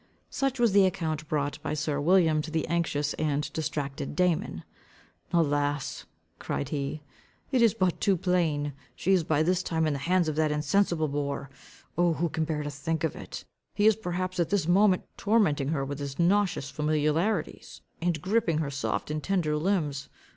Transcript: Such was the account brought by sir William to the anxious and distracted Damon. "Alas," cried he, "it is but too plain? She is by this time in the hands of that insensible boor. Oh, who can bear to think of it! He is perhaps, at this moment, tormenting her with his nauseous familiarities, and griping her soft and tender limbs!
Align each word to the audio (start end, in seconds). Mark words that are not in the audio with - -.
Such 0.31 0.59
was 0.59 0.71
the 0.71 0.87
account 0.87 1.27
brought 1.29 1.61
by 1.61 1.75
sir 1.75 2.01
William 2.01 2.41
to 2.41 2.49
the 2.49 2.65
anxious 2.67 3.13
and 3.19 3.53
distracted 3.53 4.15
Damon. 4.15 4.63
"Alas," 5.31 6.05
cried 6.39 6.69
he, 6.69 7.03
"it 7.51 7.61
is 7.61 7.75
but 7.75 8.01
too 8.01 8.17
plain? 8.17 8.73
She 8.95 9.11
is 9.13 9.23
by 9.23 9.43
this 9.43 9.61
time 9.61 9.85
in 9.85 9.93
the 9.93 9.99
hands 9.99 10.27
of 10.27 10.35
that 10.37 10.51
insensible 10.51 11.07
boor. 11.07 11.51
Oh, 11.99 12.13
who 12.13 12.29
can 12.29 12.45
bear 12.45 12.63
to 12.63 12.71
think 12.71 13.03
of 13.03 13.15
it! 13.15 13.45
He 13.75 13.85
is 13.85 13.95
perhaps, 13.95 14.39
at 14.39 14.49
this 14.49 14.67
moment, 14.67 15.03
tormenting 15.17 15.67
her 15.67 15.85
with 15.85 15.99
his 15.99 16.17
nauseous 16.17 16.71
familiarities, 16.71 17.81
and 18.01 18.19
griping 18.23 18.57
her 18.57 18.71
soft 18.71 19.11
and 19.11 19.21
tender 19.21 19.55
limbs! 19.55 20.09